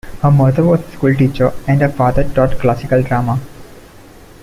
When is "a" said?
0.79-0.91